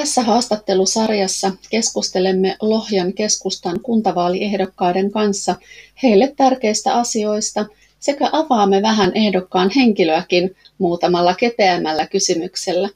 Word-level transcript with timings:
Tässä 0.00 0.22
haastattelusarjassa 0.22 1.52
keskustelemme 1.70 2.56
Lohjan 2.60 3.12
keskustan 3.12 3.80
kuntavaaliehdokkaiden 3.80 5.10
kanssa 5.10 5.56
heille 6.02 6.34
tärkeistä 6.36 6.94
asioista 6.94 7.66
sekä 7.98 8.28
avaamme 8.32 8.82
vähän 8.82 9.12
ehdokkaan 9.14 9.70
henkilöäkin 9.76 10.56
muutamalla 10.78 11.34
kepeämmällä 11.34 12.06
kysymyksellä. 12.06 12.88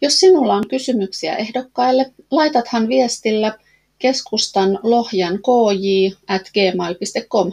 Jos 0.00 0.20
sinulla 0.20 0.54
on 0.54 0.68
kysymyksiä 0.68 1.36
ehdokkaille, 1.36 2.12
laitathan 2.30 2.88
viestillä 2.88 3.58
keskustan 3.98 4.78
lohjan 4.82 5.38
kj 5.38 6.14
at 6.28 6.50
gmail.com 6.54 7.52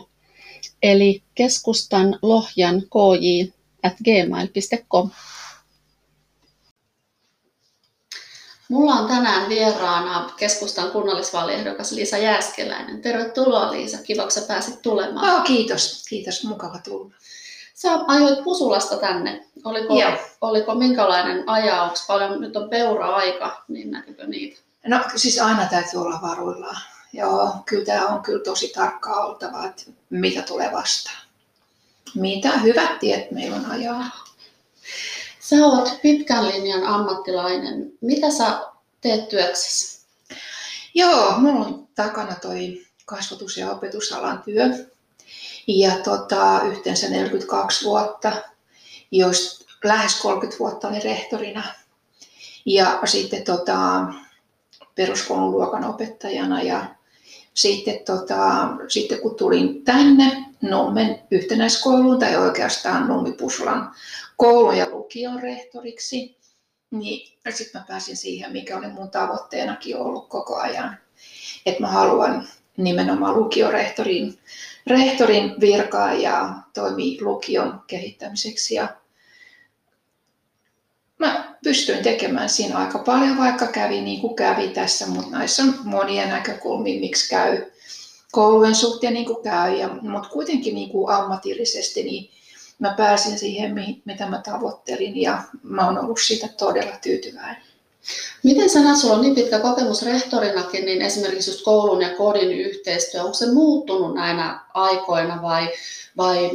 eli 0.84 1.22
keskustan 1.36 2.20
lohjan 2.22 2.82
kj 2.82 3.52
at 3.84 3.96
gmail.com. 4.04 5.10
Mulla 8.72 8.94
on 8.94 9.08
tänään 9.08 9.50
vieraana 9.50 10.30
keskustan 10.38 10.92
kunnallisvaaliehdokas 10.92 11.92
Liisa 11.92 12.18
Jääskeläinen. 12.18 13.02
Tervetuloa 13.02 13.72
Liisa, 13.72 13.98
kiva 13.98 14.22
kun 14.22 14.32
sä 14.32 14.42
pääsit 14.48 14.82
tulemaan. 14.82 15.36
Oh, 15.36 15.44
kiitos, 15.44 16.06
kiitos, 16.10 16.44
mukava 16.44 16.78
tulla. 16.84 17.14
Sä 17.74 17.90
ajoit 18.08 18.44
Pusulasta 18.44 18.98
tänne. 18.98 19.46
Oliko, 19.64 20.00
Joo. 20.00 20.12
oliko 20.42 20.76
minkälainen 20.76 21.50
ajaus? 21.50 22.04
Paljon 22.08 22.42
nyt 22.42 22.56
on 22.56 22.70
peura-aika, 22.70 23.64
niin 23.68 23.92
näkyykö 23.92 24.28
niitä? 24.28 24.60
No 24.88 25.00
siis 25.16 25.42
aina 25.42 25.66
täytyy 25.66 26.02
olla 26.02 26.20
varuillaan. 26.22 26.82
Joo, 27.14 27.50
kyllä 27.66 27.86
tämä 27.86 28.08
on 28.08 28.24
kyllä 28.24 28.44
tosi 28.44 28.68
tarkkaa 28.68 29.26
oltava, 29.26 29.66
että 29.66 29.84
mitä 30.10 30.42
tulee 30.42 30.72
vastaan. 30.72 31.18
Mitä 32.16 32.58
hyvät 32.58 33.00
tiet 33.00 33.32
meillä 33.32 33.56
on 33.56 33.66
ajaa. 33.66 34.04
Sä 35.40 35.56
oot 35.56 36.00
pitkän 36.02 36.48
linjan 36.48 36.84
ammattilainen. 36.84 37.92
Mitä 38.02 38.32
sä 38.32 38.71
teet 39.02 39.30
työksessä? 39.30 40.08
Joo, 40.94 41.38
mulla 41.38 41.66
on 41.66 41.88
takana 41.96 42.36
toi 42.36 42.86
kasvatus- 43.06 43.58
ja 43.58 43.72
opetusalan 43.72 44.44
työ. 44.44 44.66
Ja 45.68 45.92
tota, 45.92 46.62
yhteensä 46.72 47.10
42 47.10 47.86
vuotta, 47.86 48.32
joista 49.12 49.66
lähes 49.84 50.22
30 50.22 50.60
vuotta 50.60 50.88
olin 50.88 51.04
rehtorina. 51.04 51.64
Ja 52.66 53.00
sitten 53.06 53.44
tota, 53.44 54.06
peruskoulun 54.96 55.52
luokan 55.52 55.84
opettajana 55.84 56.62
ja 56.62 56.86
sitten, 57.54 58.00
tota, 58.06 58.68
sitten 58.88 59.20
kun 59.20 59.36
tulin 59.36 59.84
tänne 59.84 60.46
Nummen 60.62 61.20
yhtenäiskouluun 61.32 62.20
tai 62.20 62.36
oikeastaan 62.36 63.08
Nummi-Pusulan 63.08 63.92
koulun 64.38 64.78
ja 64.78 64.88
lukion 64.90 65.42
rehtoriksi, 65.42 66.38
niin 66.92 67.34
sitten 67.50 67.82
mä 67.82 67.86
pääsin 67.88 68.18
siihen, 68.18 68.52
mikä 68.52 68.78
oli 68.78 68.88
mun 68.88 69.12
tavoitteenakin 69.12 69.98
ollut 69.98 70.30
koko 70.30 70.56
ajan. 70.56 70.98
Että 71.66 71.82
mä 71.82 71.88
haluan 71.88 72.48
nimenomaan 72.78 73.36
lukiorehtorin 73.36 74.40
rehtorin 74.88 75.54
virkaa 75.60 76.14
ja 76.14 76.54
toimii 76.74 77.22
lukion 77.22 77.82
kehittämiseksi. 77.88 78.76
Ja 78.76 78.88
mä 81.20 81.58
pystyin 81.64 82.04
tekemään 82.04 82.50
siinä 82.50 82.78
aika 82.78 83.00
paljon, 83.00 83.38
vaikka 83.38 83.68
kävi 83.68 84.02
niin 84.02 84.22
kuin 84.22 84.36
kävi 84.36 84.68
tässä, 84.68 85.08
mutta 85.08 85.38
näissä 85.38 85.64
on 85.64 85.74
monia 85.84 86.28
näkökulmia, 86.28 87.00
miksi 87.00 87.30
käy 87.30 87.66
koulujen 88.32 88.76
suhteen 88.76 89.14
niin 89.14 89.26
kuin 89.26 89.44
käy, 89.44 89.76
ja, 89.76 89.88
mutta 89.88 90.30
kuitenkin 90.30 90.76
niin 90.76 90.90
kuin 90.90 91.16
ammatillisesti 91.16 92.04
niin 92.04 92.30
mä 92.82 92.94
pääsin 92.98 93.40
siihen, 93.40 93.76
mitä 94.06 94.26
mä 94.26 94.42
tavoittelin 94.46 95.22
ja 95.22 95.44
mä 95.64 95.86
oon 95.86 96.00
ollut 96.00 96.20
siitä 96.20 96.48
todella 96.48 96.96
tyytyväinen. 97.02 97.64
Miten 98.44 98.84
näet, 98.84 98.98
sulla 98.98 99.14
on 99.14 99.22
niin 99.22 99.36
pitkä 99.36 99.60
kokemus 99.60 100.06
rehtorinakin, 100.06 100.86
niin 100.86 101.02
esimerkiksi 101.02 101.52
just 101.52 101.64
koulun 101.64 102.02
ja 102.02 102.10
kodin 102.10 102.52
yhteistyö, 102.52 103.22
onko 103.22 103.34
se 103.34 103.52
muuttunut 103.54 104.16
näinä 104.16 104.60
aikoina 104.74 105.42
vai, 105.42 105.70
vai 106.18 106.52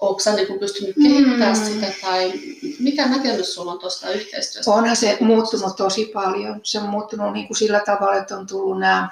onko 0.00 0.20
sä 0.20 0.32
niin 0.32 0.58
pystynyt 0.58 0.96
kehittämään 1.02 1.58
mm. 1.58 1.64
sitä 1.64 1.86
tai 2.02 2.32
mikä 2.78 3.08
näkemys 3.08 3.54
sulla 3.54 3.72
on 3.72 3.78
tuosta 3.78 4.10
yhteistyöstä? 4.10 4.70
Onhan 4.70 4.96
se 4.96 5.16
muuttunut 5.20 5.76
tosi 5.76 6.04
paljon. 6.04 6.60
Se 6.62 6.78
on 6.78 6.88
muuttunut 6.88 7.32
niin 7.32 7.46
kuin 7.46 7.56
sillä 7.56 7.80
tavalla, 7.86 8.16
että 8.16 8.36
on 8.36 8.46
tullut 8.46 8.78
nämä 8.78 9.08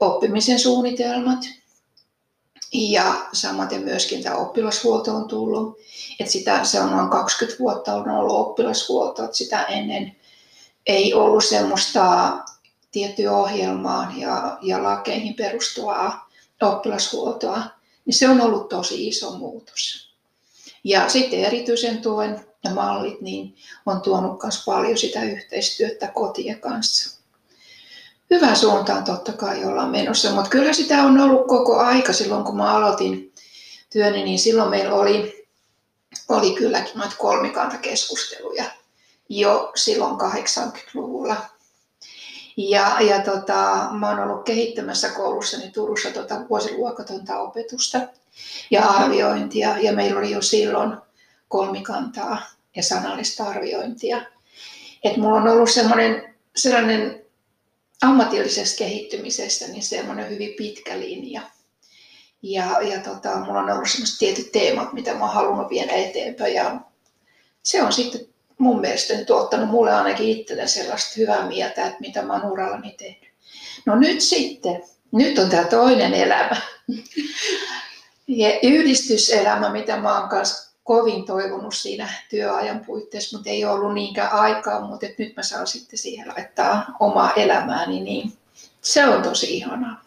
oppimisen 0.00 0.58
suunnitelmat, 0.58 1.38
ja 2.72 3.26
samaten 3.32 3.82
myöskin 3.82 4.22
tämä 4.22 4.36
oppilashuolto 4.36 5.14
on 5.14 5.28
tullut. 5.28 5.78
Että 6.20 6.32
sitä, 6.32 6.64
se 6.64 6.80
on 6.80 6.90
noin 6.90 7.10
20 7.10 7.58
vuotta 7.58 7.94
on 7.94 8.08
ollut 8.10 8.36
oppilashuolto, 8.36 9.24
että 9.24 9.36
sitä 9.36 9.62
ennen 9.62 10.16
ei 10.86 11.14
ollut 11.14 11.44
semmoista 11.44 12.32
tiettyä 12.92 13.32
ohjelmaa 13.32 14.12
ja, 14.16 14.58
ja 14.62 14.82
lakeihin 14.82 15.34
perustuvaa 15.34 16.30
oppilashuoltoa, 16.62 17.62
niin 18.04 18.14
se 18.14 18.28
on 18.28 18.40
ollut 18.40 18.68
tosi 18.68 19.08
iso 19.08 19.30
muutos. 19.30 20.08
Ja 20.84 21.08
sitten 21.08 21.44
erityisen 21.44 22.02
tuen 22.02 22.46
ja 22.64 22.70
mallit 22.70 23.20
niin 23.20 23.56
on 23.86 24.00
tuonut 24.00 24.42
myös 24.42 24.64
paljon 24.66 24.98
sitä 24.98 25.22
yhteistyötä 25.22 26.08
kotien 26.08 26.60
kanssa 26.60 27.17
hyvään 28.30 28.56
suuntaan 28.56 29.04
totta 29.04 29.32
kai 29.32 29.64
ollaan 29.64 29.90
menossa, 29.90 30.30
mutta 30.30 30.50
kyllä 30.50 30.72
sitä 30.72 31.02
on 31.02 31.20
ollut 31.20 31.46
koko 31.46 31.76
aika 31.76 32.12
silloin, 32.12 32.44
kun 32.44 32.56
mä 32.56 32.76
aloitin 32.76 33.32
työni, 33.92 34.24
niin 34.24 34.38
silloin 34.38 34.70
meillä 34.70 34.94
oli, 34.94 35.46
oli 36.28 36.54
kylläkin 36.54 36.98
noita 36.98 37.14
kolmikantakeskusteluja 37.18 38.64
jo 39.28 39.72
silloin 39.74 40.14
80-luvulla. 40.14 41.36
Ja, 42.56 42.96
ja 43.00 43.20
tota, 43.22 43.88
mä 43.92 44.08
oon 44.10 44.20
ollut 44.20 44.44
kehittämässä 44.44 45.08
koulussani 45.08 45.70
Turussa 45.70 46.10
tota 46.10 46.34
vuosiluokatonta 46.48 47.38
opetusta 47.38 47.98
ja 48.70 48.84
arviointia, 48.84 49.78
ja 49.78 49.92
meillä 49.92 50.18
oli 50.18 50.30
jo 50.30 50.42
silloin 50.42 50.96
kolmikantaa 51.48 52.42
ja 52.76 52.82
sanallista 52.82 53.44
arviointia. 53.44 54.22
Et 55.04 55.16
mulla 55.16 55.36
on 55.36 55.48
ollut 55.48 55.70
sellainen, 55.70 56.34
sellainen 56.56 57.24
ammatillisesta 58.02 58.78
kehittymisestä 58.78 59.66
niin 59.68 59.82
semmoinen 59.82 60.30
hyvin 60.30 60.54
pitkä 60.56 60.98
linja. 60.98 61.40
Ja, 62.42 62.80
ja 62.82 63.00
tota, 63.00 63.36
mulla 63.36 63.60
on 63.60 63.70
ollut 63.70 63.90
semmoiset 63.90 64.18
tietyt 64.18 64.52
teemat, 64.52 64.92
mitä 64.92 65.14
mä 65.14 65.20
oon 65.20 65.34
halunnut 65.34 65.70
viedä 65.70 65.92
eteenpäin. 65.92 66.54
Ja 66.54 66.80
se 67.62 67.82
on 67.82 67.92
sitten 67.92 68.20
mun 68.58 68.80
mielestä 68.80 69.24
tuottanut 69.24 69.68
mulle 69.68 69.94
ainakin 69.94 70.28
itselle 70.28 70.66
sellaista 70.66 71.14
hyvää 71.16 71.48
mieltä, 71.48 71.86
että 71.86 72.00
mitä 72.00 72.22
mä 72.22 72.32
oon 72.32 72.52
urallani 72.52 72.94
tehnyt. 72.98 73.28
No 73.86 73.96
nyt 73.96 74.20
sitten, 74.20 74.82
nyt 75.12 75.38
on 75.38 75.50
tämä 75.50 75.64
toinen 75.64 76.14
elämä. 76.14 76.56
Ja 78.30 78.58
yhdistyselämä, 78.62 79.70
mitä 79.70 79.96
mä 79.96 80.20
oon 80.20 80.28
kanssa 80.28 80.67
kovin 80.88 81.24
toivonut 81.24 81.74
siinä 81.74 82.08
työajan 82.30 82.84
puitteissa, 82.84 83.36
mutta 83.36 83.50
ei 83.50 83.64
ollut 83.64 83.94
niinkään 83.94 84.32
aikaa, 84.32 84.80
mutta 84.80 85.06
että 85.06 85.22
nyt 85.22 85.36
mä 85.36 85.42
saan 85.42 85.66
sitten 85.66 85.98
siihen 85.98 86.28
laittaa 86.28 86.96
omaa 87.00 87.32
elämääni, 87.32 88.00
niin 88.00 88.32
se 88.82 89.06
on 89.06 89.22
tosi 89.22 89.56
ihanaa. 89.56 90.00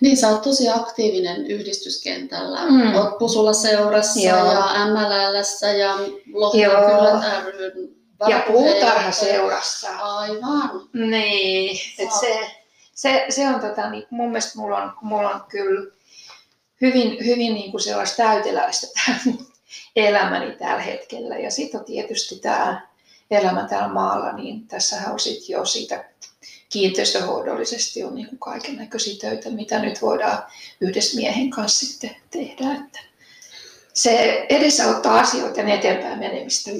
Niin, 0.00 0.16
sä 0.16 0.28
oot 0.28 0.42
tosi 0.42 0.68
aktiivinen 0.68 1.46
yhdistyskentällä. 1.46 2.60
Mm. 2.70 2.94
Oot 2.94 3.18
Pusula 3.18 3.52
seurassa 3.52 4.20
Joo. 4.20 4.52
ja 4.52 4.86
MLLssä 4.86 5.72
ja 5.72 5.94
Lohjan 6.32 6.72
ryn 7.44 7.96
ja 8.28 8.42
puutarhaseurassa. 8.46 9.88
Aivan. 9.98 10.88
Niin, 10.92 11.78
et 11.98 12.12
se, 12.20 12.50
se, 12.94 13.26
se 13.28 13.48
on 13.48 13.60
tota, 13.60 13.90
niin 13.90 14.06
mun 14.10 14.28
mielestä 14.28 14.58
mulla 14.58 14.82
on, 14.82 14.92
mulla 15.02 15.30
on 15.30 15.40
kyllä 15.48 15.90
hyvin, 16.80 17.24
hyvin 17.24 17.54
niin 17.54 17.70
kuin 17.70 17.80
sellaista 17.80 18.16
täyteläistä 18.16 18.86
tämä 19.06 19.18
elämäni 19.96 20.56
tällä 20.56 20.82
hetkellä. 20.82 21.38
Ja 21.38 21.50
sitten 21.50 21.80
on 21.80 21.86
tietysti 21.86 22.36
tämä 22.36 22.88
elämä 23.30 23.66
täällä 23.68 23.88
maalla, 23.88 24.32
niin 24.32 24.68
tässähän 24.68 25.12
on 25.12 25.20
sitten 25.20 25.52
jo 25.52 25.64
siitä 25.64 26.04
kiinteistöhoidollisesti 26.68 28.04
on 28.04 28.14
niin 28.14 28.38
kaiken 28.38 28.76
näköisiä 28.76 29.16
töitä, 29.20 29.50
mitä 29.50 29.78
nyt 29.78 30.02
voidaan 30.02 30.42
yhdessä 30.80 31.16
miehen 31.16 31.50
kanssa 31.50 31.86
sitten 31.86 32.16
tehdä. 32.30 32.72
Että 32.72 33.00
se 33.94 34.46
edesauttaa 34.48 35.20
asioiden 35.20 35.68
eteenpäin 35.68 36.18
menemistä. 36.18 36.70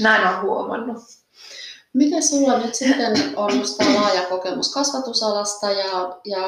Näin 0.00 0.28
on 0.28 0.42
huomannut. 0.42 1.02
Miten 1.92 2.22
sulla 2.22 2.58
nyt 2.58 2.74
sitten 2.74 3.32
on 3.36 3.58
just 3.58 3.82
laaja 3.82 4.22
kokemus 4.22 4.72
kasvatusalasta 4.72 5.70
ja, 5.70 6.18
ja 6.24 6.42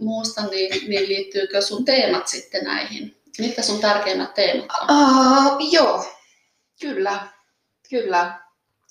muusta, 0.00 0.46
niin, 0.46 0.88
niin 0.88 1.08
liittyykö 1.08 1.62
sun 1.62 1.84
teemat 1.84 2.28
sitten 2.28 2.64
näihin 2.64 3.17
Mitkä 3.38 3.62
sun 3.62 3.80
tärkeimmät 3.80 4.34
teemat 4.34 4.70
on? 4.80 5.56
Uh, 5.56 5.72
joo, 5.72 6.04
kyllä, 6.80 7.28
kyllä 7.90 8.40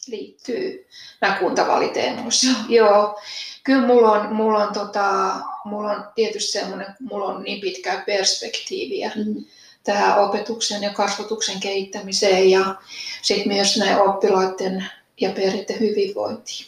liittyy 0.08 0.88
nämä 1.22 1.36
kuntavaaliteemoissa. 1.40 2.48
Joo. 2.70 2.90
joo. 2.90 3.20
Kyllä 3.64 3.88
mulla 3.88 4.12
on, 4.12 4.36
mulla 4.36 4.64
on, 4.64 4.74
tota, 4.74 5.36
mulla 5.66 5.92
on 5.92 6.06
tietysti 6.16 6.52
semmoinen, 6.52 6.96
mulla 7.00 7.26
on 7.26 7.44
niin 7.44 7.62
pitkää 7.62 8.04
perspektiiviä 8.06 9.12
mm. 9.16 9.46
tähän 9.84 10.20
opetuksen 10.20 10.84
ja 10.84 10.90
kasvatuksen 10.90 11.60
kehittämiseen 11.60 12.50
ja 12.50 12.76
sitten 13.22 13.48
myös 13.48 13.78
näin 13.78 13.98
oppilaiden 13.98 14.86
ja 15.22 15.30
perinte 15.30 15.80
hyvinvointi, 15.80 16.68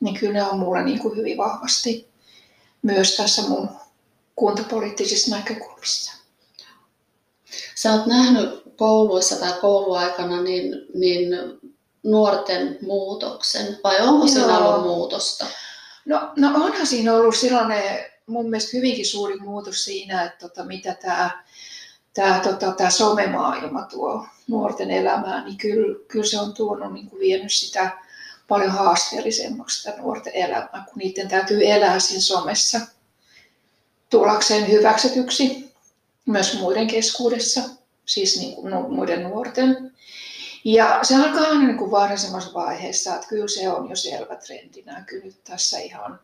niin 0.00 0.14
kyllä 0.18 0.32
ne 0.32 0.42
on 0.42 0.58
mulla 0.58 0.82
niin 0.82 0.98
kuin 0.98 1.16
hyvin 1.16 1.36
vahvasti 1.36 2.08
myös 2.82 3.16
tässä 3.16 3.42
mun 3.42 3.68
kuntapoliittisissa 4.36 5.36
näkökulmissa. 5.36 6.21
Sä 7.82 7.92
oot 7.92 8.06
nähnyt 8.06 8.62
kouluissa 8.76 9.36
tai 9.36 9.52
kouluaikana 9.60 10.42
niin, 10.42 10.72
niin 10.94 11.28
nuorten 12.02 12.78
muutoksen, 12.82 13.78
vai 13.84 14.00
onko 14.00 14.26
Joo. 14.26 14.34
siinä 14.34 14.58
ollut 14.58 14.86
muutosta? 14.86 15.46
No, 16.04 16.32
no 16.36 16.48
onhan 16.48 16.86
siinä 16.86 17.14
ollut 17.14 17.36
sellainen 17.36 18.04
mun 18.26 18.50
mielestä 18.50 18.76
hyvinkin 18.76 19.06
suuri 19.06 19.36
muutos 19.36 19.84
siinä, 19.84 20.24
että 20.24 20.48
tota, 20.48 20.64
mitä 20.64 20.94
tämä 20.94 21.44
tää, 22.14 22.40
tota, 22.40 22.72
tää 22.72 22.90
somemaailma 22.90 23.82
tuo 23.82 24.26
nuorten 24.48 24.90
elämään, 24.90 25.44
niin 25.44 25.58
kyllä, 25.58 25.98
kyllä 26.08 26.26
se 26.26 26.40
on 26.40 26.54
tuonut 26.54 26.92
niin 26.92 27.10
kuin 27.10 27.20
vienyt 27.20 27.52
sitä 27.52 27.90
paljon 28.48 28.70
haasteellisemmaksi 28.70 29.82
sitä 29.82 29.96
nuorten 29.98 30.34
elämää, 30.34 30.84
kun 30.86 30.98
niiden 30.98 31.28
täytyy 31.28 31.70
elää 31.70 31.98
siinä 31.98 32.20
somessa 32.20 32.80
tullakseen 34.10 34.70
hyväksytyksi 34.70 35.71
myös 36.26 36.58
muiden 36.58 36.86
keskuudessa, 36.86 37.62
siis 38.06 38.38
niin 38.38 38.54
kuin 38.54 38.74
muiden 38.92 39.22
nuorten. 39.22 39.92
Ja 40.64 40.98
se 41.02 41.16
alkaa 41.16 41.42
aina 41.42 41.66
niin 41.66 41.78
kuin 41.78 41.90
varhaisemmassa 41.90 42.54
vaiheessa, 42.54 43.14
että 43.14 43.26
kyllä 43.28 43.48
se 43.48 43.68
on 43.68 43.90
jo 43.90 43.96
selvä 43.96 44.36
trendi 44.36 44.82
näkynyt 44.82 45.44
tässä 45.44 45.78
ihan. 45.78 46.20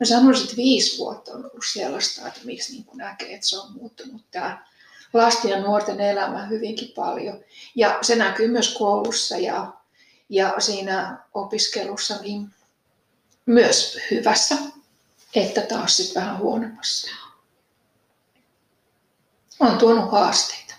Mä 0.00 0.06
sanoisin, 0.06 0.44
että 0.44 0.56
viisi 0.56 0.98
vuotta 0.98 1.32
on 1.32 1.38
ollut 1.38 1.64
sellaista, 1.72 2.28
että 2.28 2.40
miksi 2.44 2.72
niin 2.72 2.84
kuin 2.84 2.98
näkee, 2.98 3.34
että 3.34 3.46
se 3.46 3.58
on 3.58 3.72
muuttunut 3.72 4.22
tämä 4.30 4.64
lasten 5.12 5.50
ja 5.50 5.60
nuorten 5.60 6.00
elämä 6.00 6.46
hyvinkin 6.46 6.88
paljon. 6.88 7.44
Ja 7.74 7.98
se 8.02 8.16
näkyy 8.16 8.48
myös 8.48 8.74
koulussa 8.74 9.36
ja, 9.36 9.72
ja 10.28 10.54
siinä 10.58 11.18
opiskelussa 11.34 12.14
niin 12.22 12.50
myös 13.46 13.98
hyvässä, 14.10 14.54
että 15.34 15.60
taas 15.60 15.96
sitten 15.96 16.22
vähän 16.22 16.38
huonommassa. 16.38 17.10
On 19.60 19.78
tuonut 19.78 20.12
haasteita. 20.12 20.74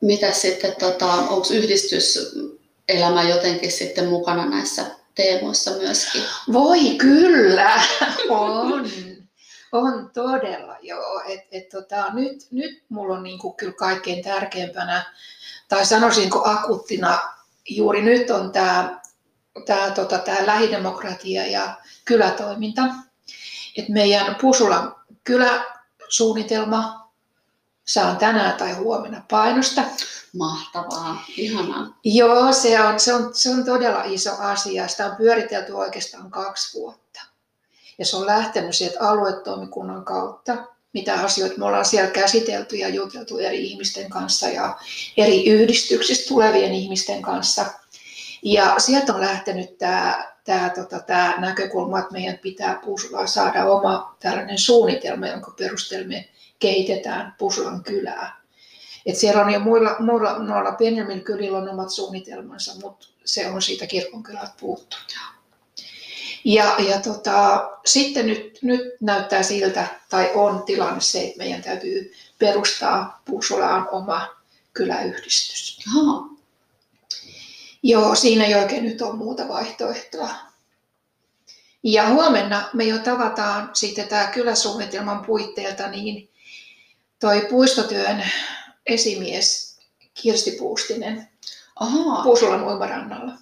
Mitä 0.00 0.32
sitten, 0.32 0.76
tota, 0.78 1.12
onko 1.12 1.46
yhdistyselämä 1.50 3.22
jotenkin 3.28 3.72
sitten 3.72 4.08
mukana 4.08 4.46
näissä 4.46 4.86
teemoissa 5.14 5.70
myöskin? 5.70 6.22
Voi 6.52 6.80
kyllä, 6.98 7.82
on. 8.28 8.90
On 9.72 10.10
todella, 10.14 10.76
joo. 10.82 11.22
Et, 11.26 11.40
et 11.52 11.68
tota, 11.68 12.12
nyt, 12.12 12.46
nyt 12.50 12.82
mulla 12.88 13.16
on 13.16 13.22
niinku 13.22 13.52
kyllä 13.52 13.72
kaikkein 13.72 14.24
tärkeimpänä, 14.24 15.14
tai 15.68 15.86
sanoisinko 15.86 16.48
akuuttina, 16.48 17.18
juuri 17.68 18.02
nyt 18.02 18.30
on 18.30 18.52
tämä 18.52 19.00
tää, 19.66 19.90
tota, 19.90 20.18
tää 20.18 20.46
lähidemokratia 20.46 21.46
ja 21.46 21.74
kylätoiminta. 22.04 22.82
Et 23.78 23.88
meidän 23.88 24.34
Pusulan 24.34 24.94
kyläsuunnitelma 25.24 27.10
saan 27.84 28.16
tänään 28.16 28.56
tai 28.56 28.72
huomenna 28.72 29.22
painosta. 29.30 29.82
Mahtavaa, 30.38 31.24
ihanaa. 31.36 31.98
Joo, 32.04 32.52
se 32.52 32.80
on, 32.80 33.00
se, 33.00 33.14
on, 33.14 33.34
se 33.34 33.50
on 33.50 33.64
todella 33.64 34.02
iso 34.04 34.30
asia. 34.38 34.88
Sitä 34.88 35.06
on 35.06 35.16
pyöritelty 35.16 35.72
oikeastaan 35.72 36.30
kaksi 36.30 36.78
vuotta. 36.78 37.20
Ja 37.98 38.06
se 38.06 38.16
on 38.16 38.26
lähtenyt 38.26 38.76
sieltä 38.76 39.08
aluetoimikunnan 39.08 40.04
kautta, 40.04 40.56
mitä 40.92 41.14
asioita 41.14 41.58
me 41.58 41.64
ollaan 41.64 41.84
siellä 41.84 42.10
käsitelty 42.10 42.76
ja 42.76 42.88
juteltu 42.88 43.38
eri 43.38 43.64
ihmisten 43.64 44.10
kanssa 44.10 44.48
ja 44.48 44.76
eri 45.16 45.46
yhdistyksistä 45.46 46.28
tulevien 46.28 46.72
ihmisten 46.74 47.22
kanssa. 47.22 47.66
Ja 48.42 48.74
sieltä 48.78 49.14
on 49.14 49.20
lähtenyt 49.20 49.78
tämä, 49.78 50.33
tämä, 50.44 50.70
tota, 50.70 51.00
tämä 51.00 51.34
näkökulma, 51.38 51.98
että 51.98 52.12
meidän 52.12 52.38
pitää 52.38 52.80
Pusulaan 52.84 53.28
saada 53.28 53.64
oma 53.64 54.16
tällainen 54.20 54.58
suunnitelma, 54.58 55.26
jonka 55.26 55.54
perusteella 55.58 56.08
me 56.08 56.28
kehitetään 56.58 57.34
Pusulan 57.38 57.82
kylää. 57.82 58.40
Et 59.06 59.16
siellä 59.16 59.44
on 59.44 59.52
jo 59.52 59.60
muilla, 59.60 59.96
muilla 59.98 60.38
noilla 60.38 60.72
pienemmillä 60.72 61.22
kylillä 61.22 61.58
on 61.58 61.68
omat 61.68 61.90
suunnitelmansa, 61.90 62.72
mutta 62.82 63.06
se 63.24 63.50
on 63.50 63.62
siitä 63.62 63.86
kirkonkylät 63.86 64.56
puuttu. 64.60 64.96
Ja, 66.44 66.76
ja 66.78 67.00
tota, 67.00 67.70
sitten 67.86 68.26
nyt, 68.26 68.58
nyt 68.62 68.80
näyttää 69.00 69.42
siltä, 69.42 69.86
tai 70.08 70.30
on 70.34 70.62
tilanne 70.62 71.00
se, 71.00 71.24
että 71.24 71.38
meidän 71.38 71.62
täytyy 71.62 72.12
perustaa 72.38 73.22
Puusulaan 73.24 73.88
oma 73.92 74.28
kyläyhdistys. 74.72 75.78
Aha. 75.88 76.33
Joo, 77.86 78.14
siinä 78.14 78.44
ei 78.44 78.54
oikein 78.54 78.84
nyt 78.84 79.02
ole 79.02 79.16
muuta 79.16 79.48
vaihtoehtoa. 79.48 80.28
Ja 81.82 82.08
huomenna 82.08 82.68
me 82.72 82.84
jo 82.84 82.98
tavataan 82.98 83.70
sitten 83.72 84.08
tämä 84.08 84.26
kyläsuunnitelman 84.26 85.24
puitteilta 85.24 85.88
niin 85.88 86.30
toi 87.20 87.46
puistotyön 87.50 88.24
esimies 88.86 89.78
Kirsti 90.14 90.50
Puustinen 90.50 91.28
Aha. 91.80 92.22
Puusulan 92.22 92.64
uimarannalla. 92.64 93.32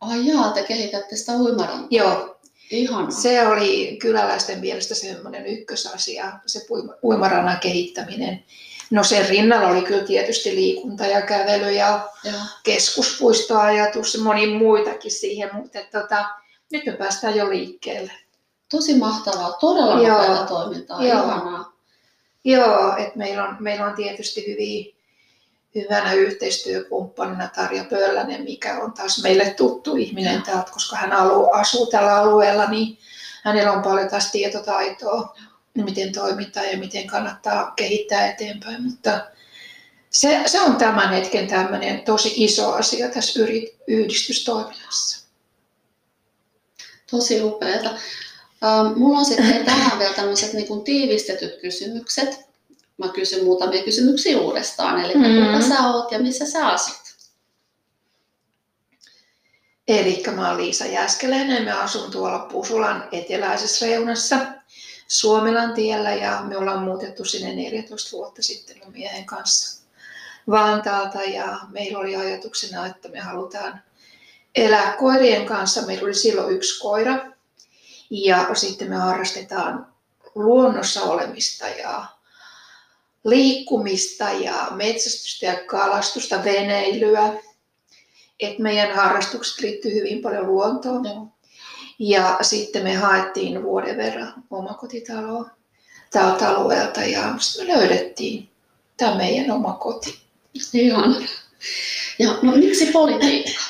Ai 0.00 0.26
jaa, 0.26 0.50
te 0.50 0.62
kehitätte 0.62 1.16
sitä 1.16 1.32
uimarantaa. 1.32 1.88
Joo. 1.90 2.38
Ihana. 2.70 3.10
Se 3.10 3.46
oli 3.46 3.96
kyläläisten 4.00 4.60
mielestä 4.60 4.94
semmoinen 4.94 5.46
ykkösasia, 5.46 6.32
se 6.46 6.66
uimarannan 7.02 7.58
kehittäminen. 7.58 8.44
No 8.90 9.04
sen 9.04 9.28
rinnalla 9.28 9.68
oli 9.68 9.82
kyllä 9.82 10.04
tietysti 10.04 10.54
liikunta 10.54 11.06
ja 11.06 11.22
kävely 11.22 11.72
ja, 11.72 12.08
ja. 12.24 12.32
keskuspuistoajatus, 12.62 14.18
moni 14.18 14.46
muitakin 14.46 15.10
siihen, 15.10 15.50
mutta 15.52 15.78
tota, 15.92 16.24
nyt 16.72 16.86
me 16.86 16.92
päästään 16.92 17.36
jo 17.36 17.50
liikkeelle. 17.50 18.12
Tosi 18.70 18.96
mahtavaa, 18.98 19.52
todella 19.52 19.96
nopeaa 19.96 20.46
toimintaa, 20.46 21.04
Joo. 21.04 21.24
ihanaa. 21.24 21.72
Joo, 22.44 22.96
että 22.96 23.18
meillä 23.18 23.44
on, 23.44 23.56
meillä 23.60 23.86
on 23.86 23.94
tietysti 23.94 24.46
hyvin 24.46 24.98
hyvänä 25.74 26.12
yhteistyökumppanina 26.12 27.48
Tarja 27.48 27.84
Pöllänen, 27.84 28.42
mikä 28.42 28.78
on 28.78 28.92
taas 28.92 29.22
meille 29.22 29.50
tuttu 29.50 29.96
ihminen 29.96 30.42
täältä, 30.42 30.72
koska 30.72 30.96
hän 30.96 31.12
asuu 31.52 31.86
tällä 31.86 32.16
alueella, 32.16 32.66
niin 32.66 32.98
hänellä 33.44 33.72
on 33.72 33.82
paljon 33.82 34.10
taas 34.10 34.30
tietotaitoa, 34.30 35.36
miten 35.84 36.12
toimitaan 36.12 36.70
ja 36.70 36.78
miten 36.78 37.06
kannattaa 37.06 37.72
kehittää 37.76 38.30
eteenpäin. 38.30 38.82
Mutta 38.82 39.20
se, 40.10 40.42
se 40.46 40.60
on 40.60 40.76
tämän 40.76 41.10
hetken 41.10 41.46
tämmöinen 41.46 42.00
tosi 42.00 42.32
iso 42.36 42.72
asia 42.72 43.08
tässä 43.08 43.40
yhdistystoiminnassa. 43.86 45.28
Tosi 47.10 47.42
upeata. 47.42 47.90
Mulla 48.96 49.18
on 49.18 49.24
sitten 49.24 49.64
tähän 49.64 49.98
vielä 49.98 50.14
tämmöiset 50.14 50.52
niin 50.52 50.84
tiivistetyt 50.84 51.60
kysymykset 51.60 52.48
mä 52.98 53.08
kysyn 53.08 53.44
muutamia 53.44 53.82
kysymyksiä 53.82 54.38
uudestaan. 54.38 55.04
Eli 55.04 55.14
mm. 55.14 55.22
kuka 55.22 55.68
sä 55.68 55.88
oot 55.88 56.12
ja 56.12 56.18
missä 56.18 56.46
sä 56.46 56.66
asut? 56.66 56.98
Eli 59.88 60.22
mä 60.34 60.48
oon 60.48 60.56
Liisa 60.56 60.86
Jääskeläinen, 60.86 61.64
mä 61.64 61.80
asun 61.80 62.10
tuolla 62.10 62.38
Pusulan 62.38 63.08
eteläisessä 63.12 63.86
reunassa 63.86 64.36
Suomelan 65.08 65.74
tiellä 65.74 66.14
ja 66.14 66.42
me 66.42 66.56
ollaan 66.56 66.82
muutettu 66.82 67.24
sinne 67.24 67.54
14 67.54 68.16
vuotta 68.16 68.42
sitten 68.42 68.76
mun 68.84 68.92
miehen 68.92 69.26
kanssa 69.26 69.78
Vantaalta 70.50 71.22
ja 71.22 71.58
meillä 71.70 71.98
oli 71.98 72.16
ajatuksena, 72.16 72.86
että 72.86 73.08
me 73.08 73.20
halutaan 73.20 73.82
elää 74.54 74.92
koirien 74.98 75.46
kanssa. 75.46 75.82
Meillä 75.82 76.04
oli 76.04 76.14
silloin 76.14 76.54
yksi 76.54 76.80
koira 76.80 77.32
ja 78.10 78.54
sitten 78.54 78.88
me 78.88 78.96
harrastetaan 78.96 79.86
luonnossa 80.34 81.02
olemista 81.02 81.68
ja 81.68 82.06
liikkumista 83.24 84.24
ja 84.24 84.68
metsästystä 84.70 85.46
ja 85.46 85.56
kalastusta, 85.66 86.44
veneilyä. 86.44 87.32
Et 88.40 88.58
meidän 88.58 88.96
harrastukset 88.96 89.60
liittyy 89.60 89.94
hyvin 89.94 90.22
paljon 90.22 90.46
luontoon. 90.46 91.02
No. 91.02 91.28
Ja 91.98 92.38
sitten 92.42 92.82
me 92.82 92.94
haettiin 92.94 93.62
vuoden 93.62 93.96
verran 93.96 94.34
omakotitaloa 94.50 95.50
tältä 96.10 96.48
alueelta 96.48 97.00
ja 97.00 97.34
me 97.58 97.66
löydettiin 97.66 98.48
tämä 98.96 99.16
meidän 99.16 99.50
oma 99.50 99.72
koti. 99.72 100.18
Ihan. 100.72 101.28
Ja 102.18 102.28
no, 102.42 102.52
miksi 102.56 102.86
politiikka? 102.86 103.60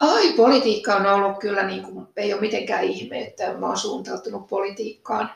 Ai, 0.00 0.32
politiikka 0.32 0.96
on 0.96 1.06
ollut 1.06 1.38
kyllä, 1.38 1.66
niin 1.66 1.82
kuin, 1.82 2.06
ei 2.16 2.32
ole 2.32 2.40
mitenkään 2.40 2.84
ihme, 2.84 3.20
että 3.20 3.52
mä 3.52 3.66
oon 3.66 3.78
suuntautunut 3.78 4.48
politiikkaan 4.48 5.30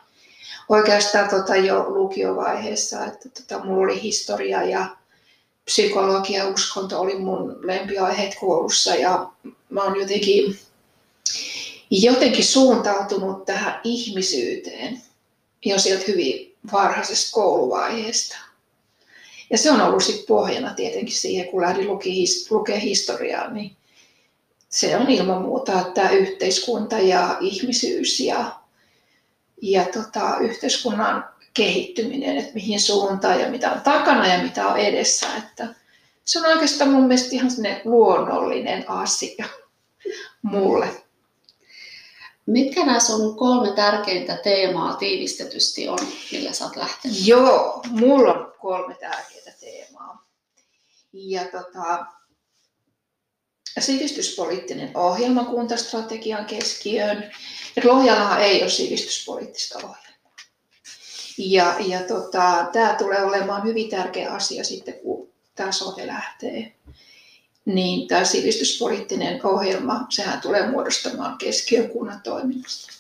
oikeastaan 0.68 1.30
tota 1.30 1.56
jo 1.56 1.84
lukiovaiheessa, 1.88 3.04
että 3.04 3.28
tota, 3.28 3.64
mulla 3.64 3.84
oli 3.84 4.02
historia 4.02 4.62
ja 4.62 4.96
psykologia 5.64 6.44
ja 6.44 6.48
uskonto 6.48 7.00
oli 7.00 7.18
mun 7.18 7.56
lempiaiheet 7.66 8.36
koulussa 8.40 8.94
ja 8.94 9.30
mä 9.70 9.82
oon 9.82 10.00
jotenkin, 10.00 10.58
jotenkin 11.90 12.44
suuntautunut 12.44 13.44
tähän 13.44 13.80
ihmisyyteen 13.84 15.02
jo 15.64 15.78
sieltä 15.78 16.04
hyvin 16.08 16.56
varhaisesta 16.72 17.34
kouluvaiheesta. 17.34 18.36
Ja 19.50 19.58
se 19.58 19.70
on 19.70 19.80
ollut 19.80 20.02
sitten 20.02 20.26
pohjana 20.26 20.74
tietenkin 20.74 21.16
siihen, 21.16 21.48
kun 21.48 21.62
lähdin 21.62 21.88
lukea 22.50 22.78
historiaa, 22.78 23.50
niin 23.50 23.76
se 24.68 24.96
on 24.96 25.10
ilman 25.10 25.42
muuta 25.42 25.84
tämä 25.94 26.10
yhteiskunta 26.10 26.98
ja 26.98 27.36
ihmisyys 27.40 28.20
ja, 28.20 28.60
ja 29.62 29.84
tota, 29.84 30.36
yhteiskunnan 30.40 31.24
kehittyminen, 31.54 32.36
että 32.36 32.54
mihin 32.54 32.80
suuntaan 32.80 33.40
ja 33.40 33.50
mitä 33.50 33.72
on 33.72 33.80
takana 33.80 34.26
ja 34.26 34.42
mitä 34.42 34.68
on 34.68 34.78
edessä. 34.78 35.26
Että 35.36 35.74
se 36.24 36.38
on 36.38 36.46
oikeastaan 36.46 36.90
mun 36.90 37.04
mielestä 37.04 37.28
ihan 37.32 37.50
luonnollinen 37.84 38.90
asia 38.90 39.44
mulle. 40.42 41.07
Mitkä 42.48 42.86
nämä 42.86 43.00
sun 43.00 43.36
kolme 43.36 43.72
tärkeintä 43.72 44.36
teemaa 44.36 44.94
tiivistetysti 44.94 45.88
on, 45.88 45.98
millä 46.32 46.52
sä 46.52 46.64
oot 46.64 46.76
lähtenyt? 46.76 47.26
Joo, 47.26 47.82
mulla 47.90 48.32
on 48.32 48.54
kolme 48.60 48.94
tärkeää 48.94 49.54
teemaa. 49.60 50.26
Ja 51.12 51.44
tota, 51.44 52.06
sivistyspoliittinen 53.78 54.96
ohjelma 54.96 55.44
kuntastrategian 55.44 56.44
keskiöön. 56.44 57.30
Et 57.76 57.84
Lohjalahan 57.84 58.42
ei 58.42 58.62
ole 58.62 58.70
sivistyspoliittista 58.70 59.78
ohjelmaa. 59.78 60.36
Ja, 61.38 61.76
ja 61.86 62.00
tota, 62.00 62.66
tämä 62.72 62.94
tulee 62.98 63.22
olemaan 63.22 63.64
hyvin 63.64 63.90
tärkeä 63.90 64.32
asia 64.32 64.64
sitten, 64.64 64.94
kun 64.94 65.28
tämä 65.54 65.72
sote 65.72 66.06
lähtee. 66.06 66.74
Niin 67.68 68.08
tämä 68.08 68.24
sivistyspoliittinen 68.24 69.46
ohjelma, 69.46 70.06
sehän 70.08 70.40
tulee 70.40 70.70
muodostamaan 70.70 71.38
keskiön 71.38 71.88
kunnan 71.90 72.20
toiminnasta. 72.22 72.92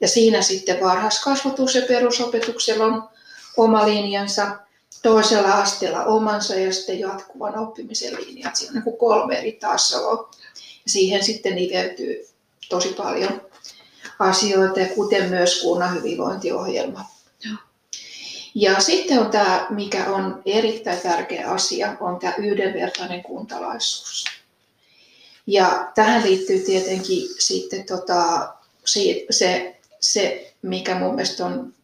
Ja 0.00 0.08
siinä 0.08 0.42
sitten 0.42 0.80
varhaiskasvatus 0.80 1.74
ja 1.74 1.82
perusopetuksella 1.82 2.84
on 2.84 3.08
oma 3.56 3.86
linjansa, 3.86 4.58
toisella 5.02 5.52
asteella 5.52 6.04
omansa 6.04 6.54
ja 6.54 6.72
sitten 6.72 7.00
jatkuvan 7.00 7.58
oppimisen 7.58 8.14
linjat. 8.14 8.56
Siinä 8.56 8.70
on 8.70 8.74
niin 8.74 8.84
kuin 8.84 8.96
kolme 8.96 9.38
eri 9.38 9.52
tasoa. 9.52 10.30
Ja 10.56 10.90
siihen 10.90 11.24
sitten 11.24 11.54
niveytyy 11.54 12.26
tosi 12.68 12.88
paljon 12.88 13.40
asioita, 14.18 14.94
kuten 14.94 15.28
myös 15.28 15.62
kunnan 15.62 15.94
hyvinvointiohjelma. 15.94 17.04
Ja 18.54 18.80
sitten 18.80 19.18
on 19.18 19.30
tämä, 19.30 19.66
mikä 19.70 20.04
on 20.06 20.42
erittäin 20.46 21.00
tärkeä 21.00 21.50
asia, 21.50 21.96
on 22.00 22.18
tämä 22.18 22.34
yhdenvertainen 22.38 23.22
kuntalaisuus. 23.22 24.24
Ja 25.46 25.90
tähän 25.94 26.22
liittyy 26.22 26.58
tietenkin 26.58 27.28
sitten 27.38 27.84
tota, 27.86 28.52
se, 29.30 29.76
se, 30.00 30.52
mikä 30.62 30.94
mun 30.94 31.14
mielestä 31.14 31.46
on 31.46 31.74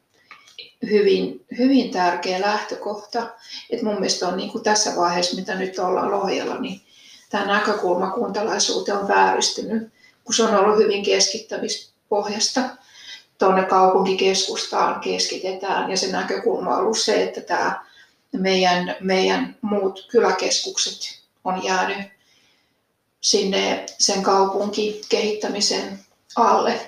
hyvin, 0.90 1.44
hyvin 1.58 1.90
tärkeä 1.90 2.40
lähtökohta. 2.40 3.30
Et 3.70 3.82
mun 3.82 3.94
mielestä 3.94 4.28
on 4.28 4.36
niin 4.36 4.52
kuin 4.52 4.64
tässä 4.64 4.96
vaiheessa, 4.96 5.36
mitä 5.36 5.54
nyt 5.54 5.78
ollaan 5.78 6.10
Lohjalla, 6.10 6.60
niin 6.60 6.80
tämä 7.30 7.46
näkökulma 7.46 8.10
kuntalaisuuteen 8.10 8.98
on 8.98 9.08
vääristynyt, 9.08 9.92
kun 10.24 10.34
se 10.34 10.42
on 10.42 10.54
ollut 10.54 10.78
hyvin 10.78 11.04
keskittämispohjasta 11.04 12.60
tuonne 13.38 13.62
kaupunkikeskustaan 13.62 15.00
keskitetään. 15.00 15.90
Ja 15.90 15.96
se 15.96 16.12
näkökulma 16.12 16.70
on 16.70 16.78
ollut 16.78 16.98
se, 16.98 17.22
että 17.22 17.40
tämä 17.40 17.84
meidän, 18.32 18.96
meidän 19.00 19.56
muut 19.62 20.06
kyläkeskukset 20.10 21.20
on 21.44 21.64
jäänyt 21.64 22.06
sinne 23.20 23.86
sen 23.98 24.22
kaupunkikehittämisen 24.22 25.98
alle. 26.36 26.80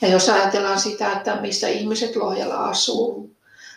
Ja 0.00 0.08
jos 0.08 0.28
ajatellaan 0.28 0.80
sitä, 0.80 1.12
että 1.12 1.40
missä 1.40 1.68
ihmiset 1.68 2.16
Lohjalla 2.16 2.64
asuu, 2.64 3.30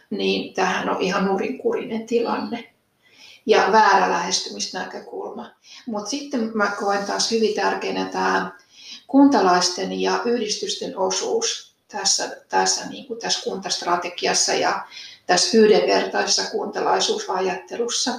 niin 0.10 0.54
tähän 0.54 0.90
on 0.90 1.02
ihan 1.02 1.26
nurinkurinen 1.26 2.08
tilanne 2.08 2.74
ja 3.46 3.70
väärä 3.72 4.10
lähestymisnäkökulma. 4.10 5.52
Mutta 5.86 6.10
sitten 6.10 6.52
mä 6.54 6.68
koen 6.80 7.06
taas 7.06 7.32
hyvin 7.32 7.56
tärkeänä 7.56 8.06
tämä 8.06 8.52
kuntalaisten 9.08 10.02
ja 10.02 10.20
yhdistysten 10.26 10.98
osuus 10.98 11.74
tässä, 11.88 12.38
tässä, 12.50 12.90
niin 12.90 13.06
kuin 13.06 13.20
tässä 13.20 13.44
kuntastrategiassa 13.44 14.54
ja 14.54 14.88
tässä 15.26 15.58
yhdenvertaisessa 15.58 16.52
kuntalaisuusajattelussa. 16.52 18.12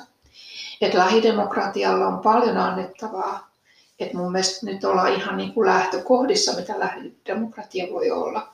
Että 0.81 0.99
lähidemokratialla 0.99 2.07
on 2.07 2.19
paljon 2.19 2.57
annettavaa. 2.57 3.50
Että 3.99 4.17
mun 4.17 4.33
mielestä 4.33 4.67
nyt 4.67 4.85
ollaan 4.85 5.12
ihan 5.12 5.37
niin 5.37 5.53
kuin 5.53 5.67
lähtökohdissa, 5.67 6.53
mitä 6.53 6.79
lähidemokratia 6.79 7.87
voi 7.93 8.11
olla. 8.11 8.53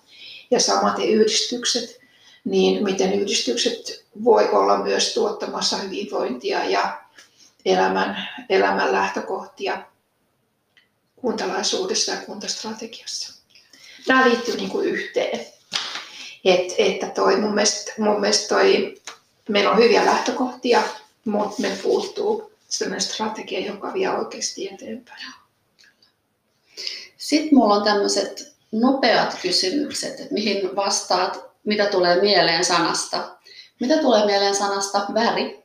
Ja 0.51 0.61
samaten 0.61 1.09
yhdistykset, 1.09 2.01
niin 2.45 2.85
miten 2.85 3.13
yhdistykset 3.13 4.05
voi 4.25 4.49
olla 4.49 4.79
myös 4.79 5.15
tuottamassa 5.15 5.77
hyvinvointia 5.77 6.65
ja 6.65 7.01
elämän, 7.65 8.29
elämän 8.49 8.93
lähtökohtia 8.93 9.83
kuntalaisuudessa 11.21 12.12
ja 12.12 12.19
kuntastrategiassa. 12.19 13.33
Tämä 14.07 14.29
liittyy 14.29 14.57
niin 14.57 14.71
kuin 14.71 14.89
yhteen. 14.89 15.47
Et, 16.45 16.75
että 16.79 17.07
toi, 17.07 17.37
mun, 17.37 17.55
mielestä, 17.55 17.93
mun 17.99 18.21
mielestä 18.21 18.49
toi, 18.49 19.00
meillä 19.49 19.71
on 19.71 19.79
hyviä 19.79 20.07
lähtökohtia, 20.07 20.83
mutta 21.25 21.62
me 21.62 21.79
puuttuu 21.83 22.53
sellainen 22.69 23.00
strategia, 23.00 23.67
joka 23.67 23.95
vie 23.95 24.11
oikeasti 24.11 24.69
eteenpäin. 24.69 25.23
Sitten 27.17 27.59
mulla 27.59 27.75
on 27.75 27.85
tämmöiset 27.85 28.55
nopeat 28.73 29.39
kysymykset, 29.43 30.21
että 30.21 30.35
mihin 30.35 30.77
vastaat, 30.77 31.45
mitä 31.65 31.87
tulee 31.87 32.21
mieleen 32.21 32.65
sanasta. 32.65 33.37
Mitä 33.81 33.97
tulee 33.97 34.27
mieleen 34.27 34.55
sanasta 34.55 35.07
väri? 35.15 35.65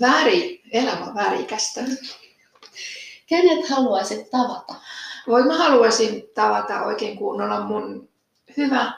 Väri, 0.00 0.62
elämä 0.72 1.14
värikästä. 1.14 1.80
Kenet 3.26 3.68
haluaisit 3.68 4.30
tavata? 4.30 4.74
Voi 5.26 5.42
mä 5.42 5.58
haluaisin 5.58 6.30
tavata 6.34 6.82
oikein 6.82 7.16
kunnolla 7.16 7.60
mun 7.60 8.08
hyvä 8.56 8.92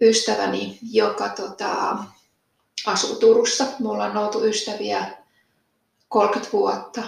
ystäväni, 0.00 0.78
joka 0.92 1.28
tota, 1.28 1.96
asuu 2.86 3.16
Turussa. 3.16 3.66
Mulla 3.78 4.04
on 4.04 4.16
oltu 4.16 4.44
ystäviä 4.44 5.06
30 6.08 6.52
vuotta. 6.52 7.02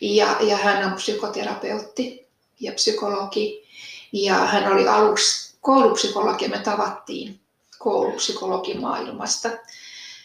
Ja, 0.00 0.36
ja 0.40 0.56
hän 0.56 0.86
on 0.86 0.92
psykoterapeutti 0.92 2.26
ja 2.60 2.72
psykologi. 2.72 3.64
Ja 4.12 4.34
hän 4.34 4.72
oli 4.72 4.88
aluksi 4.88 5.56
koulupsykologi 5.60 6.48
me 6.48 6.58
tavattiin 6.58 7.40
koulupsykologimaailmasta 7.78 9.48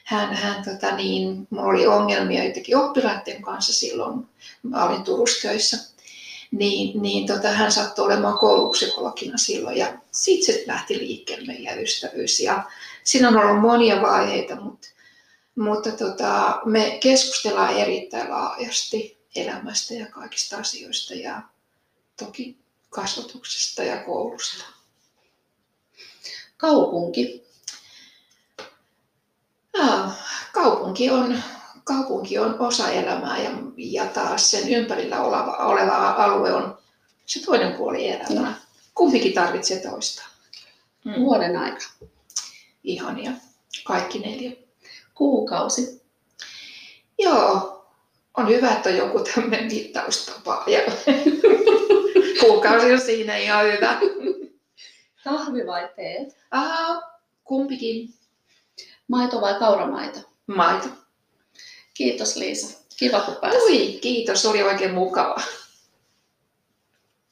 hän, 0.09 0.33
hän 0.33 0.63
tota 0.63 0.95
niin, 0.95 1.47
oli 1.57 1.87
ongelmia 1.87 2.43
jotenkin 2.43 2.77
oppilaiden 2.77 3.41
kanssa 3.41 3.73
silloin, 3.73 4.25
mä 4.63 4.85
olin 4.85 5.03
Turussa 5.03 5.47
töissä, 5.47 5.77
niin, 6.51 7.01
niin 7.01 7.27
tota, 7.27 7.47
hän 7.47 7.71
sattui 7.71 8.05
olemaan 8.05 8.37
koulupsykologina 8.37 9.37
silloin 9.37 9.77
ja 9.77 9.97
siitä 10.11 10.45
se 10.45 10.63
lähti 10.67 10.97
liikkeelle 10.97 11.47
meidän 11.47 11.79
ystävyys. 11.83 12.39
Ja 12.39 12.63
siinä 13.03 13.27
on 13.27 13.37
ollut 13.37 13.61
monia 13.61 14.01
vaiheita, 14.01 14.55
mutta, 14.55 14.87
mutta 15.55 15.91
tota, 15.91 16.61
me 16.65 16.97
keskustellaan 17.01 17.77
erittäin 17.77 18.29
laajasti 18.29 19.17
elämästä 19.35 19.93
ja 19.93 20.05
kaikista 20.05 20.57
asioista 20.57 21.13
ja 21.13 21.41
toki 22.19 22.57
kasvatuksesta 22.89 23.83
ja 23.83 23.97
koulusta. 23.97 24.65
Kaupunki. 26.57 27.48
Ja, 29.77 30.11
kaupunki, 30.53 31.09
on, 31.09 31.43
kaupunki 31.83 32.37
on 32.39 32.59
osa 32.59 32.91
elämää 32.91 33.43
ja, 33.43 33.49
ja 33.77 34.05
taas 34.05 34.51
sen 34.51 34.69
ympärillä 34.69 35.21
oleva, 35.21 35.57
oleva 35.57 36.09
alue 36.09 36.53
on 36.53 36.77
se 37.25 37.45
toinen 37.45 37.73
puoli 37.73 38.07
elämää. 38.07 38.53
Kumpikin 38.95 39.33
tarvitsee 39.33 39.79
toista. 39.79 40.23
Mm. 41.05 41.15
Vuoden 41.15 41.57
aika. 41.57 41.85
Ihania. 42.83 43.31
Kaikki 43.83 44.19
neljä. 44.19 44.51
Kuukausi. 45.13 46.01
Joo. 47.19 47.75
On 48.37 48.47
hyvä, 48.47 48.71
että 48.71 48.89
on 48.89 48.97
joku 48.97 49.19
tämmöinen 49.19 49.65
mittaustapa. 49.65 50.63
Ja 50.67 50.79
kuukausi 52.41 52.93
on 52.93 53.01
siinä 53.01 53.37
ihan 53.37 53.65
hyvä. 53.65 53.99
Kahvi 55.23 55.67
vai 55.67 55.89
teet? 55.95 56.37
Aha, 56.51 57.01
kumpikin. 57.43 58.18
Maito 59.09 59.41
vai 59.41 59.59
kauramaito? 59.59 60.19
Maito. 60.47 60.87
Kiitos 61.93 62.35
Liisa. 62.35 62.79
Kiva 62.97 63.19
kun 63.19 63.35
pääsit. 63.35 63.61
Ui, 63.61 63.99
kiitos. 64.01 64.45
Oli 64.45 64.63
oikein 64.63 64.93
mukava. 64.93 65.35